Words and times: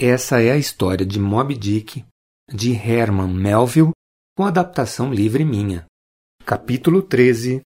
Essa 0.00 0.40
é 0.40 0.52
a 0.52 0.56
história 0.56 1.04
de 1.04 1.18
Moby 1.18 1.56
Dick, 1.56 2.04
de 2.48 2.72
Herman 2.72 3.34
Melville, 3.34 3.90
com 4.36 4.46
adaptação 4.46 5.12
livre 5.12 5.44
minha. 5.44 5.86
Capítulo 6.46 7.02
13 7.02 7.60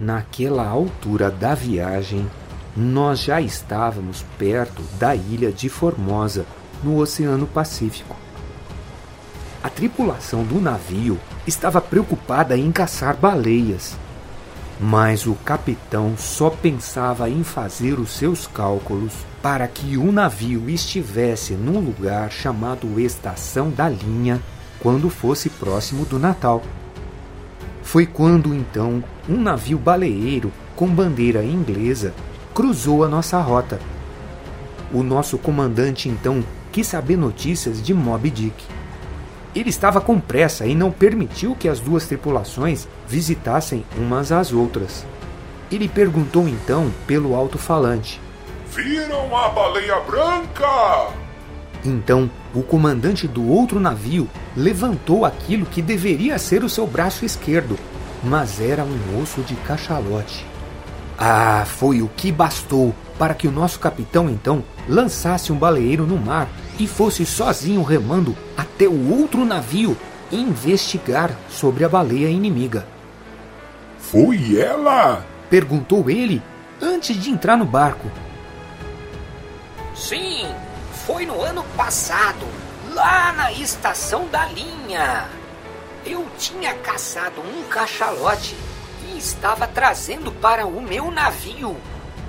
Naquela 0.00 0.66
altura 0.66 1.30
da 1.30 1.54
viagem, 1.54 2.28
nós 2.76 3.20
já 3.20 3.40
estávamos 3.40 4.24
perto 4.36 4.82
da 4.98 5.14
ilha 5.14 5.52
de 5.52 5.68
Formosa, 5.68 6.44
no 6.82 6.98
Oceano 6.98 7.46
Pacífico. 7.46 8.16
A 9.62 9.70
tripulação 9.70 10.42
do 10.42 10.60
navio 10.60 11.16
estava 11.46 11.80
preocupada 11.80 12.58
em 12.58 12.72
caçar 12.72 13.16
baleias 13.16 13.96
mas 14.80 15.26
o 15.26 15.34
capitão 15.34 16.14
só 16.16 16.48
pensava 16.48 17.28
em 17.28 17.44
fazer 17.44 17.98
os 17.98 18.10
seus 18.10 18.46
cálculos 18.46 19.12
para 19.42 19.68
que 19.68 19.98
o 19.98 20.10
navio 20.10 20.70
estivesse 20.70 21.52
num 21.52 21.78
lugar 21.78 22.32
chamado 22.32 22.98
Estação 22.98 23.68
da 23.70 23.90
Linha 23.90 24.40
quando 24.80 25.10
fosse 25.10 25.50
próximo 25.50 26.06
do 26.06 26.18
Natal. 26.18 26.62
Foi 27.82 28.06
quando 28.06 28.54
então 28.54 29.04
um 29.28 29.38
navio 29.38 29.78
baleeiro 29.78 30.50
com 30.74 30.86
bandeira 30.88 31.44
inglesa 31.44 32.14
cruzou 32.54 33.04
a 33.04 33.08
nossa 33.08 33.38
rota. 33.38 33.78
O 34.92 35.02
nosso 35.02 35.36
comandante 35.36 36.08
então 36.08 36.42
quis 36.72 36.86
saber 36.86 37.18
notícias 37.18 37.82
de 37.82 37.92
Moby 37.92 38.30
Dick. 38.30 38.79
Ele 39.54 39.68
estava 39.68 40.00
com 40.00 40.20
pressa 40.20 40.66
e 40.66 40.74
não 40.74 40.92
permitiu 40.92 41.56
que 41.56 41.68
as 41.68 41.80
duas 41.80 42.06
tripulações 42.06 42.86
visitassem 43.08 43.84
umas 43.96 44.30
às 44.30 44.52
outras. 44.52 45.04
Ele 45.70 45.88
perguntou 45.88 46.48
então 46.48 46.92
pelo 47.06 47.34
alto-falante: 47.34 48.20
Viram 48.70 49.36
a 49.36 49.48
baleia 49.48 50.00
branca? 50.00 51.10
Então, 51.84 52.30
o 52.54 52.62
comandante 52.62 53.26
do 53.26 53.48
outro 53.48 53.80
navio 53.80 54.28
levantou 54.56 55.24
aquilo 55.24 55.66
que 55.66 55.80
deveria 55.80 56.38
ser 56.38 56.62
o 56.62 56.68
seu 56.68 56.86
braço 56.86 57.24
esquerdo, 57.24 57.78
mas 58.22 58.60
era 58.60 58.84
um 58.84 59.22
osso 59.22 59.40
de 59.42 59.54
cachalote. 59.56 60.49
Ah, 61.22 61.66
foi 61.66 62.00
o 62.00 62.08
que 62.08 62.32
bastou 62.32 62.94
para 63.18 63.34
que 63.34 63.46
o 63.46 63.52
nosso 63.52 63.78
capitão 63.78 64.30
então 64.30 64.64
lançasse 64.88 65.52
um 65.52 65.58
baleeiro 65.58 66.06
no 66.06 66.16
mar 66.16 66.48
e 66.78 66.86
fosse 66.86 67.26
sozinho 67.26 67.82
remando 67.82 68.34
até 68.56 68.88
o 68.88 69.20
outro 69.20 69.44
navio 69.44 69.94
investigar 70.32 71.36
sobre 71.50 71.84
a 71.84 71.90
baleia 71.90 72.30
inimiga. 72.30 72.86
Foi 73.98 74.58
ela? 74.58 75.22
perguntou 75.50 76.08
ele 76.08 76.42
antes 76.80 77.14
de 77.20 77.28
entrar 77.28 77.58
no 77.58 77.66
barco. 77.66 78.10
Sim, 79.94 80.46
foi 81.04 81.26
no 81.26 81.42
ano 81.42 81.62
passado, 81.76 82.46
lá 82.94 83.34
na 83.34 83.52
estação 83.52 84.26
da 84.28 84.46
linha. 84.46 85.28
Eu 86.06 86.26
tinha 86.38 86.72
caçado 86.76 87.42
um 87.42 87.64
cachalote 87.64 88.56
estava 89.16 89.66
trazendo 89.66 90.32
para 90.32 90.66
o 90.66 90.80
meu 90.80 91.10
navio 91.10 91.76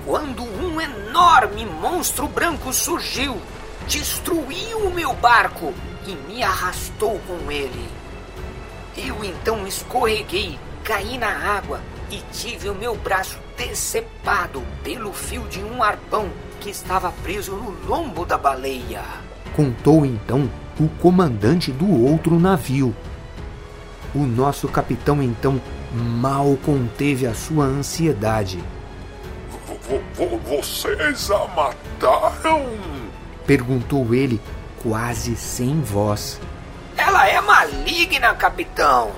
quando 0.04 0.42
um 0.42 0.80
enorme 0.80 1.64
monstro 1.64 2.26
branco 2.26 2.72
surgiu, 2.72 3.40
destruiu 3.86 4.78
o 4.78 4.92
meu 4.92 5.12
barco 5.14 5.72
e 6.06 6.14
me 6.30 6.42
arrastou 6.42 7.20
com 7.26 7.50
ele. 7.50 7.88
Eu 8.96 9.24
então 9.24 9.66
escorreguei, 9.66 10.58
caí 10.82 11.16
na 11.16 11.28
água 11.28 11.80
e 12.10 12.20
tive 12.32 12.68
o 12.68 12.74
meu 12.74 12.96
braço 12.96 13.38
decepado 13.56 14.62
pelo 14.82 15.12
fio 15.12 15.46
de 15.48 15.62
um 15.62 15.82
arpão 15.82 16.28
que 16.60 16.70
estava 16.70 17.12
preso 17.22 17.52
no 17.52 17.70
lombo 17.86 18.26
da 18.26 18.36
baleia. 18.36 19.02
Contou 19.54 20.04
então 20.04 20.50
o 20.78 20.88
comandante 21.00 21.70
do 21.70 22.04
outro 22.04 22.38
navio. 22.38 22.94
O 24.14 24.20
nosso 24.20 24.68
capitão 24.68 25.22
então 25.22 25.60
mal 25.94 26.56
conteve 26.64 27.26
a 27.26 27.34
sua 27.34 27.64
ansiedade 27.64 28.62
vocês 30.44 31.30
a 31.30 31.46
mataram? 31.48 32.66
Perguntou 33.46 34.14
ele, 34.14 34.40
quase 34.82 35.36
sem 35.36 35.80
voz. 35.80 36.40
Ela 36.96 37.26
é 37.26 37.40
maligna, 37.40 38.34
capitão. 38.34 39.12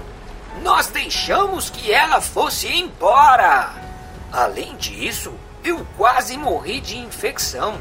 Nós 0.62 0.86
deixamos 0.86 1.70
que 1.70 1.92
ela 1.92 2.20
fosse 2.20 2.68
embora. 2.68 3.74
Além 4.32 4.76
disso, 4.76 5.32
eu 5.62 5.86
quase 5.96 6.36
morri 6.38 6.80
de 6.80 6.98
infecção. 6.98 7.78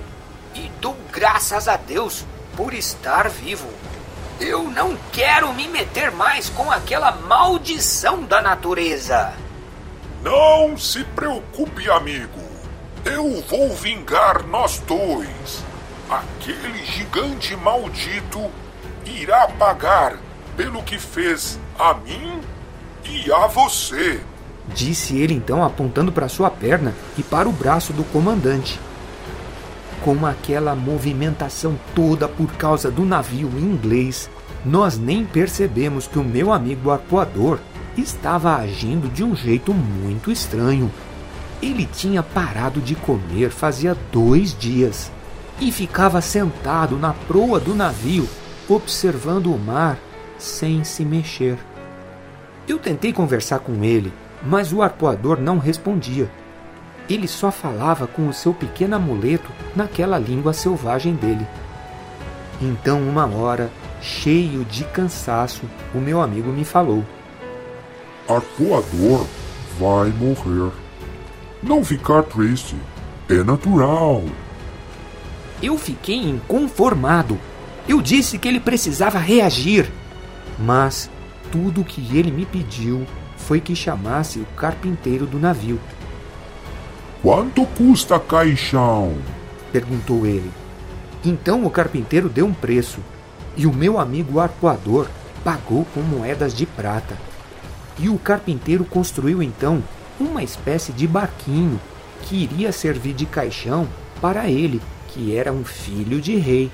E 0.54 0.70
dou 0.82 0.98
graças 1.12 1.68
a 1.68 1.78
Deus 1.78 2.26
por 2.56 2.74
estar 2.74 3.30
vivo. 3.30 3.68
Eu 4.40 4.64
não 4.64 4.98
quero 5.12 5.54
me 5.54 5.68
meter 5.68 6.12
mais 6.12 6.50
com 6.50 6.72
aquela 6.72 7.12
maldição 7.12 8.24
da 8.24 8.42
natureza. 8.42 9.34
Não 10.22 10.78
se 10.78 11.04
preocupe, 11.04 11.90
amigo. 11.90 12.42
Eu 13.06 13.42
vou 13.50 13.74
vingar 13.76 14.46
nós 14.48 14.80
dois. 14.80 15.64
Aquele 16.10 16.86
gigante 16.86 17.56
maldito 17.56 18.50
irá 19.06 19.48
pagar 19.48 20.18
pelo 20.56 20.84
que 20.84 20.98
fez 20.98 21.60
a 21.78 21.94
mim 21.94 22.42
e 23.06 23.32
a 23.32 23.48
você. 23.48 24.22
Disse 24.68 25.18
ele 25.18 25.34
então, 25.34 25.64
apontando 25.64 26.12
para 26.12 26.30
sua 26.30 26.50
perna 26.50 26.94
e 27.18 27.24
para 27.24 27.50
o 27.50 27.52
braço 27.52 27.92
do 27.92 28.04
comandante. 28.06 28.80
Com 30.04 30.26
aquela 30.26 30.76
movimentação 30.76 31.80
toda 31.96 32.28
por 32.28 32.52
causa 32.54 32.92
do 32.92 33.06
navio 33.06 33.48
inglês, 33.58 34.30
nós 34.66 34.98
nem 34.98 35.26
percebemos 35.26 36.08
que 36.08 36.20
o 36.20 36.24
meu 36.24 36.52
amigo 36.52 36.92
arpoador 36.92 37.58
estava 37.98 38.56
agindo 38.58 39.08
de 39.08 39.24
um 39.24 39.34
jeito 39.34 39.74
muito 39.74 40.30
estranho. 40.30 40.92
Ele 41.62 41.86
tinha 41.86 42.22
parado 42.22 42.82
de 42.82 42.96
comer 42.96 43.50
fazia 43.50 43.96
dois 44.12 44.54
dias 44.54 45.10
e 45.62 45.72
ficava 45.72 46.20
sentado 46.20 46.98
na 46.98 47.14
proa 47.14 47.58
do 47.58 47.74
navio, 47.74 48.28
observando 48.68 49.54
o 49.54 49.58
mar 49.58 49.98
sem 50.38 50.84
se 50.84 51.06
mexer. 51.06 51.58
Eu 52.68 52.78
tentei 52.78 53.14
conversar 53.14 53.60
com 53.60 53.82
ele, 53.86 54.12
mas 54.46 54.74
o 54.74 54.82
arpoador 54.82 55.40
não 55.40 55.58
respondia. 55.58 56.30
Ele 57.10 57.28
só 57.28 57.52
falava 57.52 58.08
com 58.08 58.28
o 58.28 58.34
seu 58.34 58.54
pequeno 58.54 58.96
amuleto 58.96 59.52
naquela 59.76 60.18
língua 60.18 60.54
selvagem 60.54 61.16
dele. 61.16 61.46
Então, 62.62 63.02
uma 63.02 63.26
hora, 63.26 63.70
cheio 64.02 64.64
de 64.66 64.84
cansaço, 64.86 65.64
o 65.94 65.98
meu 65.98 66.22
amigo 66.22 66.50
me 66.50 66.64
falou: 66.64 67.04
Arpoador 68.28 69.26
vai 69.78 70.10
morrer. 70.10 70.72
Não 71.62 71.84
ficar 71.84 72.24
triste. 72.24 72.76
É 73.30 73.44
natural. 73.44 74.24
Eu 75.62 75.78
fiquei 75.78 76.18
inconformado. 76.18 77.40
Eu 77.88 78.02
disse 78.02 78.38
que 78.38 78.48
ele 78.48 78.60
precisava 78.60 79.18
reagir. 79.18 79.90
Mas 80.60 81.10
tudo 81.52 81.82
o 81.82 81.86
que 81.86 82.18
ele 82.18 82.32
me 82.32 82.46
pediu 82.46 83.06
foi 83.38 83.60
que 83.60 83.76
chamasse 83.76 84.40
o 84.40 84.46
carpinteiro 84.56 85.26
do 85.26 85.40
navio. 85.40 85.80
Quanto 87.24 87.66
custa 87.66 88.20
caixão? 88.20 89.16
perguntou 89.72 90.26
ele. 90.26 90.52
Então 91.24 91.66
o 91.66 91.70
carpinteiro 91.70 92.28
deu 92.28 92.46
um 92.46 92.54
preço 92.54 93.00
e 93.56 93.66
o 93.66 93.72
meu 93.72 93.98
amigo 93.98 94.42
arpoador 94.42 95.08
pagou 95.42 95.88
com 95.94 96.02
moedas 96.02 96.54
de 96.54 96.66
prata. 96.66 97.18
E 97.98 98.10
o 98.10 98.20
carpinteiro 98.20 98.84
construiu 98.84 99.42
então 99.42 99.82
uma 100.20 100.44
espécie 100.44 100.92
de 100.92 101.08
barquinho 101.08 101.80
que 102.24 102.44
iria 102.44 102.74
servir 102.74 103.14
de 103.14 103.26
caixão 103.26 103.88
para 104.20 104.50
ele, 104.50 104.82
que 105.08 105.34
era 105.34 105.54
um 105.54 105.64
filho 105.64 106.20
de 106.20 106.36
rei. 106.36 106.70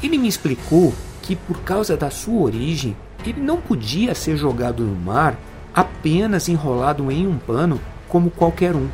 Ele 0.00 0.18
me 0.18 0.28
explicou 0.28 0.94
que, 1.20 1.34
por 1.34 1.62
causa 1.62 1.96
da 1.96 2.10
sua 2.10 2.42
origem, 2.42 2.96
ele 3.26 3.40
não 3.40 3.60
podia 3.60 4.14
ser 4.14 4.36
jogado 4.36 4.84
no 4.84 4.94
mar 4.94 5.36
apenas 5.74 6.48
enrolado 6.48 7.10
em 7.10 7.26
um 7.26 7.38
pano 7.38 7.80
como 8.08 8.30
qualquer 8.30 8.76
um. 8.76 8.88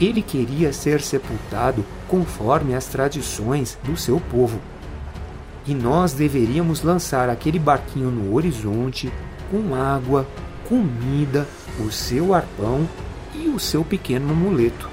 Ele 0.00 0.20
queria 0.20 0.72
ser 0.72 1.00
sepultado 1.00 1.84
conforme 2.06 2.74
as 2.74 2.86
tradições 2.86 3.78
do 3.82 3.96
seu 3.96 4.20
povo. 4.20 4.60
E 5.66 5.74
nós 5.74 6.12
deveríamos 6.12 6.82
lançar 6.82 7.28
aquele 7.28 7.58
barquinho 7.58 8.10
no 8.10 8.34
horizonte 8.34 9.12
com 9.50 9.74
água, 9.74 10.26
comida, 10.68 11.46
o 11.80 11.90
seu 11.90 12.34
arpão 12.34 12.86
e 13.34 13.48
o 13.48 13.58
seu 13.58 13.84
pequeno 13.84 14.30
amuleto. 14.30 14.88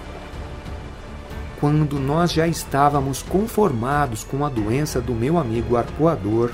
Quando 1.60 2.00
nós 2.00 2.34
já 2.34 2.48
estávamos 2.48 3.22
conformados 3.22 4.24
com 4.24 4.46
a 4.46 4.50
doença 4.50 5.00
do 5.00 5.14
meu 5.14 5.38
amigo 5.38 5.78
arpoador 5.78 6.52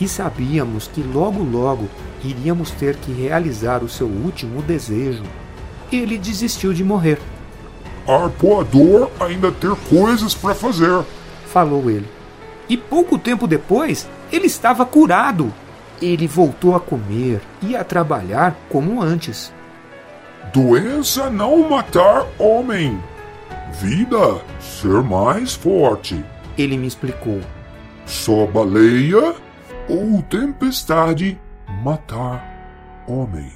e 0.00 0.08
sabíamos 0.08 0.88
que 0.88 1.02
logo 1.02 1.42
logo 1.42 1.88
iríamos 2.24 2.70
ter 2.70 2.96
que 2.96 3.12
realizar 3.12 3.82
o 3.82 3.88
seu 3.88 4.06
último 4.06 4.62
desejo, 4.62 5.24
ele 5.92 6.16
desistiu 6.16 6.72
de 6.72 6.84
morrer. 6.84 7.18
Arpoador 8.08 9.10
ainda 9.20 9.52
ter 9.52 9.76
coisas 9.90 10.34
para 10.34 10.54
fazer. 10.54 11.04
Falou 11.46 11.90
ele. 11.90 12.08
E 12.68 12.76
pouco 12.76 13.18
tempo 13.18 13.46
depois, 13.46 14.08
ele 14.32 14.46
estava 14.46 14.86
curado. 14.86 15.52
Ele 16.00 16.26
voltou 16.26 16.74
a 16.74 16.80
comer 16.80 17.40
e 17.60 17.76
a 17.76 17.84
trabalhar 17.84 18.56
como 18.70 19.02
antes. 19.02 19.52
Doença 20.52 21.28
não 21.28 21.68
matar 21.68 22.26
homem. 22.38 22.98
Vida 23.72 24.40
ser 24.58 25.02
mais 25.02 25.54
forte. 25.54 26.24
Ele 26.56 26.78
me 26.78 26.86
explicou. 26.86 27.40
Só 28.06 28.46
baleia 28.46 29.34
ou 29.88 30.22
tempestade 30.22 31.38
matar 31.82 33.04
homem. 33.06 33.52